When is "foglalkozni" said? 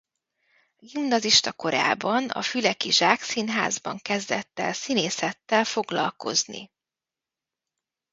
5.63-6.71